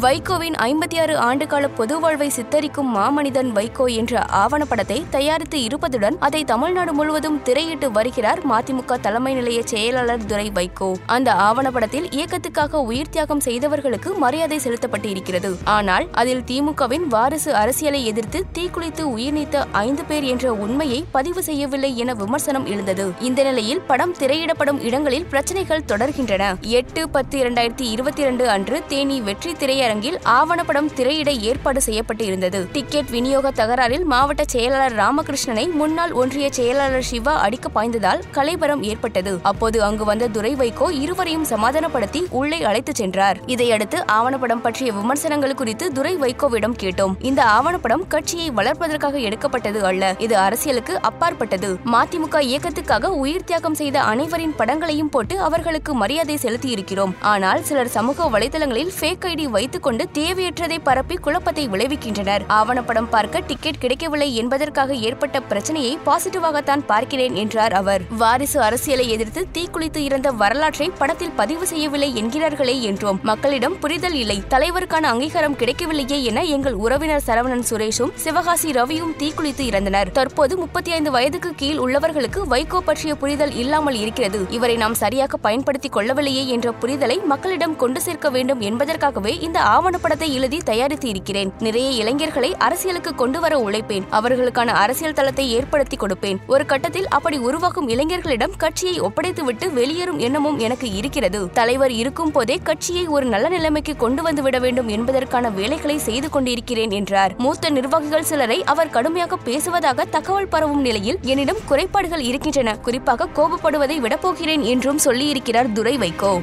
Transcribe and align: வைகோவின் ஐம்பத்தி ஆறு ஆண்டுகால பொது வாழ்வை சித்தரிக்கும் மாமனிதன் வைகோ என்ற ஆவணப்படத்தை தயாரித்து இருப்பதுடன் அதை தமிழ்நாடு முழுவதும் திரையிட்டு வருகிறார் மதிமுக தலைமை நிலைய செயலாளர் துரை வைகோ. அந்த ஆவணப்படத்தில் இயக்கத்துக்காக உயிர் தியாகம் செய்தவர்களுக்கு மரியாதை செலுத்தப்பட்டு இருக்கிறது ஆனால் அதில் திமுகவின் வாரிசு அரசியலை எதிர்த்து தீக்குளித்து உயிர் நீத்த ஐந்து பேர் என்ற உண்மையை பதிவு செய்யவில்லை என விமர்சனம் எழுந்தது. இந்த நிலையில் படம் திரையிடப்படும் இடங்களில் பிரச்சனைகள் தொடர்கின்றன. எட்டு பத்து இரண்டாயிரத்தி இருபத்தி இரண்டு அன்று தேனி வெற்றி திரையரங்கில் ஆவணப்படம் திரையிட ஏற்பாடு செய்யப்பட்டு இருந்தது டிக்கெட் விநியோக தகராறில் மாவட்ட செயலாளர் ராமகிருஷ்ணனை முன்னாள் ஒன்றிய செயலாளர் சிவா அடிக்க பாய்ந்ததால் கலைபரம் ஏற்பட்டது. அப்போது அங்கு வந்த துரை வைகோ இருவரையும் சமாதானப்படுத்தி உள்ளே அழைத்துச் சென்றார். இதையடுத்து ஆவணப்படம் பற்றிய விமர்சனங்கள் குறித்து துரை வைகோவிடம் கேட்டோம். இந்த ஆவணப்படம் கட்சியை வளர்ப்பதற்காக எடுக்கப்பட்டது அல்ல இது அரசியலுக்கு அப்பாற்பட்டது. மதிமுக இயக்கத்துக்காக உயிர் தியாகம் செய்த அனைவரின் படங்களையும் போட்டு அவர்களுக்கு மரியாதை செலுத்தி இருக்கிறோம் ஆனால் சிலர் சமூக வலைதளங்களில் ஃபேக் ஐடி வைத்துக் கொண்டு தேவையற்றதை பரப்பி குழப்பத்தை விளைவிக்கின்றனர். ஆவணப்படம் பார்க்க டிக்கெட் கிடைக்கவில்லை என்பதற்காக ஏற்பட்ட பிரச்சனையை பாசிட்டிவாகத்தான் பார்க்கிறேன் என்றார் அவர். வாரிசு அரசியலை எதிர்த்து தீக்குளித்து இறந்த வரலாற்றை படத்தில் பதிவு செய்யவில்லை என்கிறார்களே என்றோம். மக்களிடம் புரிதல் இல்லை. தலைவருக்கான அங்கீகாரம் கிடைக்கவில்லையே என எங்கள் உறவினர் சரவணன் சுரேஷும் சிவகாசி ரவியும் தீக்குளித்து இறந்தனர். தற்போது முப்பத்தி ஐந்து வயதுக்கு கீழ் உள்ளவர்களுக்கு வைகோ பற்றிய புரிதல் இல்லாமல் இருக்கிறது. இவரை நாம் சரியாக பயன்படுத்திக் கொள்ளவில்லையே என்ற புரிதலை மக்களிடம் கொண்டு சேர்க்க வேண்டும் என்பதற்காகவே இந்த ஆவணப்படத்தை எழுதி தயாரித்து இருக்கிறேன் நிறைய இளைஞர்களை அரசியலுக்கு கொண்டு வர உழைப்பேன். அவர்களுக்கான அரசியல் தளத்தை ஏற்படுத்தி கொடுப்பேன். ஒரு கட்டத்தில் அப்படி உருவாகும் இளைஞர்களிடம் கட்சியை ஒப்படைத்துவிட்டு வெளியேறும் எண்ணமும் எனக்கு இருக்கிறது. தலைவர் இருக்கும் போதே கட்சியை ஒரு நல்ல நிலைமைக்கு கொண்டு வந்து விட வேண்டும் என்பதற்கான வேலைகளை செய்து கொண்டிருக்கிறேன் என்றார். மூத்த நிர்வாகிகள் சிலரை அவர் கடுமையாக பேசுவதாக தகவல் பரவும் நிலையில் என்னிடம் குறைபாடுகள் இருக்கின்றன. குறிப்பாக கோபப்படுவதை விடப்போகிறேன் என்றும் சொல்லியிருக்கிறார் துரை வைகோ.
வைகோவின் 0.00 0.54
ஐம்பத்தி 0.54 1.00
ஆறு 1.00 1.14
ஆண்டுகால 1.18 1.68
பொது 1.74 2.00
வாழ்வை 2.00 2.28
சித்தரிக்கும் 2.28 2.96
மாமனிதன் 2.96 3.50
வைகோ 3.52 3.94
என்ற 3.94 4.24
ஆவணப்படத்தை 4.32 5.02
தயாரித்து 5.10 5.58
இருப்பதுடன் 5.58 6.16
அதை 6.18 6.44
தமிழ்நாடு 6.44 6.92
முழுவதும் 6.92 7.40
திரையிட்டு 7.44 7.90
வருகிறார் 7.90 8.46
மதிமுக 8.46 9.00
தலைமை 9.00 9.34
நிலைய 9.34 9.62
செயலாளர் 9.64 10.26
துரை 10.26 10.50
வைகோ. 10.50 10.92
அந்த 11.06 11.32
ஆவணப்படத்தில் 11.32 12.06
இயக்கத்துக்காக 12.10 12.72
உயிர் 12.72 13.08
தியாகம் 13.08 13.40
செய்தவர்களுக்கு 13.40 14.14
மரியாதை 14.14 14.58
செலுத்தப்பட்டு 14.58 15.10
இருக்கிறது 15.10 15.56
ஆனால் 15.64 16.08
அதில் 16.12 16.42
திமுகவின் 16.42 17.06
வாரிசு 17.08 17.54
அரசியலை 17.54 18.06
எதிர்த்து 18.06 18.44
தீக்குளித்து 18.58 19.02
உயிர் 19.02 19.34
நீத்த 19.34 19.64
ஐந்து 19.72 20.04
பேர் 20.04 20.22
என்ற 20.22 20.52
உண்மையை 20.52 21.04
பதிவு 21.10 21.42
செய்யவில்லை 21.42 21.98
என 21.98 22.14
விமர்சனம் 22.14 22.66
எழுந்தது. 22.66 23.12
இந்த 23.20 23.42
நிலையில் 23.42 23.80
படம் 23.80 24.14
திரையிடப்படும் 24.14 24.80
இடங்களில் 24.80 25.24
பிரச்சனைகள் 25.24 25.84
தொடர்கின்றன. 25.88 26.60
எட்டு 26.60 27.08
பத்து 27.08 27.38
இரண்டாயிரத்தி 27.38 27.80
இருபத்தி 27.80 28.22
இரண்டு 28.22 28.48
அன்று 28.48 28.82
தேனி 28.88 29.20
வெற்றி 29.20 29.50
திரையரங்கில் 29.82 30.18
ஆவணப்படம் 30.32 30.88
திரையிட 30.96 31.30
ஏற்பாடு 31.48 31.80
செய்யப்பட்டு 31.86 32.24
இருந்தது 32.24 32.58
டிக்கெட் 32.74 33.08
விநியோக 33.14 33.50
தகராறில் 33.60 34.04
மாவட்ட 34.12 34.42
செயலாளர் 34.52 34.94
ராமகிருஷ்ணனை 35.00 35.64
முன்னாள் 35.80 36.12
ஒன்றிய 36.20 36.46
செயலாளர் 36.58 37.06
சிவா 37.08 37.34
அடிக்க 37.44 37.68
பாய்ந்ததால் 37.76 38.20
கலைபரம் 38.36 38.82
ஏற்பட்டது. 38.90 39.32
அப்போது 39.50 39.78
அங்கு 39.86 40.04
வந்த 40.10 40.26
துரை 40.26 40.52
வைகோ 40.60 40.90
இருவரையும் 41.04 41.46
சமாதானப்படுத்தி 41.52 42.20
உள்ளே 42.40 42.60
அழைத்துச் 42.62 43.00
சென்றார். 43.00 43.40
இதையடுத்து 43.54 43.98
ஆவணப்படம் 44.18 44.62
பற்றிய 44.66 44.92
விமர்சனங்கள் 44.98 45.56
குறித்து 45.62 45.88
துரை 45.98 46.14
வைகோவிடம் 46.16 46.76
கேட்டோம். 46.82 47.16
இந்த 47.30 47.42
ஆவணப்படம் 47.56 48.04
கட்சியை 48.14 48.50
வளர்ப்பதற்காக 48.60 49.18
எடுக்கப்பட்டது 49.30 49.82
அல்ல 49.90 50.14
இது 50.18 50.38
அரசியலுக்கு 50.44 50.96
அப்பாற்பட்டது. 51.10 51.72
மதிமுக 51.94 52.44
இயக்கத்துக்காக 52.52 53.12
உயிர் 53.24 53.48
தியாகம் 53.50 53.78
செய்த 53.82 53.98
அனைவரின் 54.12 54.56
படங்களையும் 54.62 55.12
போட்டு 55.16 55.36
அவர்களுக்கு 55.48 55.94
மரியாதை 56.04 56.38
செலுத்தி 56.46 56.70
இருக்கிறோம் 56.76 57.16
ஆனால் 57.34 57.66
சிலர் 57.70 57.94
சமூக 57.98 58.30
வலைதளங்களில் 58.36 58.94
ஃபேக் 59.00 59.28
ஐடி 59.32 59.48
வைத்துக் 59.72 59.90
கொண்டு 59.90 60.08
தேவையற்றதை 60.14 60.76
பரப்பி 60.82 61.16
குழப்பத்தை 61.16 61.68
விளைவிக்கின்றனர். 61.68 62.42
ஆவணப்படம் 62.48 63.06
பார்க்க 63.10 63.40
டிக்கெட் 63.40 63.78
கிடைக்கவில்லை 63.78 64.36
என்பதற்காக 64.36 64.94
ஏற்பட்ட 64.94 65.40
பிரச்சனையை 65.40 65.98
பாசிட்டிவாகத்தான் 66.06 66.82
பார்க்கிறேன் 66.86 67.34
என்றார் 67.34 67.72
அவர். 67.72 68.02
வாரிசு 68.18 68.60
அரசியலை 68.60 69.08
எதிர்த்து 69.08 69.46
தீக்குளித்து 69.52 69.96
இறந்த 69.96 70.30
வரலாற்றை 70.30 70.90
படத்தில் 70.98 71.30
பதிவு 71.30 71.66
செய்யவில்லை 71.66 72.10
என்கிறார்களே 72.16 72.74
என்றோம். 72.88 73.20
மக்களிடம் 73.22 73.78
புரிதல் 73.78 74.14
இல்லை. 74.14 74.42
தலைவருக்கான 74.48 75.08
அங்கீகாரம் 75.12 75.56
கிடைக்கவில்லையே 75.56 76.22
என 76.22 76.44
எங்கள் 76.44 76.74
உறவினர் 76.74 77.24
சரவணன் 77.26 77.64
சுரேஷும் 77.70 78.12
சிவகாசி 78.14 78.70
ரவியும் 78.70 79.16
தீக்குளித்து 79.18 79.66
இறந்தனர். 79.70 80.12
தற்போது 80.12 80.56
முப்பத்தி 80.56 80.92
ஐந்து 80.92 81.10
வயதுக்கு 81.10 81.52
கீழ் 81.54 81.78
உள்ளவர்களுக்கு 81.78 82.42
வைகோ 82.50 82.80
பற்றிய 82.80 83.14
புரிதல் 83.14 83.54
இல்லாமல் 83.54 83.94
இருக்கிறது. 83.94 84.42
இவரை 84.50 84.76
நாம் 84.76 84.94
சரியாக 84.94 85.36
பயன்படுத்திக் 85.48 85.96
கொள்ளவில்லையே 85.96 86.46
என்ற 86.46 86.74
புரிதலை 86.82 87.24
மக்களிடம் 87.24 87.76
கொண்டு 87.76 88.00
சேர்க்க 88.00 88.30
வேண்டும் 88.30 88.60
என்பதற்காகவே 88.60 89.38
இந்த 89.38 89.60
ஆவணப்படத்தை 89.62 90.28
எழுதி 90.32 90.58
தயாரித்து 90.58 91.08
இருக்கிறேன் 91.08 91.52
நிறைய 91.58 91.90
இளைஞர்களை 91.90 92.50
அரசியலுக்கு 92.56 93.14
கொண்டு 93.14 93.40
வர 93.40 93.56
உழைப்பேன். 93.58 94.06
அவர்களுக்கான 94.10 94.66
அரசியல் 94.66 95.12
தளத்தை 95.12 95.52
ஏற்படுத்தி 95.52 95.96
கொடுப்பேன். 95.96 96.38
ஒரு 96.46 96.66
கட்டத்தில் 96.66 97.08
அப்படி 97.08 97.38
உருவாகும் 97.38 97.88
இளைஞர்களிடம் 97.88 98.56
கட்சியை 98.56 99.00
ஒப்படைத்துவிட்டு 99.00 99.72
வெளியேறும் 99.72 100.18
எண்ணமும் 100.18 100.58
எனக்கு 100.58 100.92
இருக்கிறது. 100.92 101.50
தலைவர் 101.52 101.90
இருக்கும் 101.90 102.30
போதே 102.30 102.58
கட்சியை 102.62 103.06
ஒரு 103.06 103.26
நல்ல 103.26 103.48
நிலைமைக்கு 103.48 103.96
கொண்டு 103.96 104.22
வந்து 104.22 104.42
விட 104.42 104.58
வேண்டும் 104.58 104.88
என்பதற்கான 104.88 105.50
வேலைகளை 105.50 105.98
செய்து 105.98 106.30
கொண்டிருக்கிறேன் 106.30 106.90
என்றார். 106.90 107.34
மூத்த 107.38 107.70
நிர்வாகிகள் 107.70 108.28
சிலரை 108.32 108.64
அவர் 108.64 108.90
கடுமையாக 108.90 109.36
பேசுவதாக 109.36 110.04
தகவல் 110.04 110.48
பரவும் 110.48 110.80
நிலையில் 110.80 111.18
என்னிடம் 111.22 111.64
குறைபாடுகள் 111.66 112.20
இருக்கின்றன. 112.20 112.76
குறிப்பாக 112.76 113.28
கோபப்படுவதை 113.34 113.98
விடப்போகிறேன் 114.00 114.62
என்றும் 114.62 115.02
சொல்லியிருக்கிறார் 115.04 115.72
துரை 115.72 115.96
வைகோ. 115.96 116.40